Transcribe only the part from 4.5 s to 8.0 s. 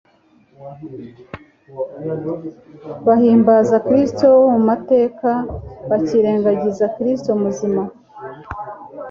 mu mateka bakirengagiza Kristo muzima.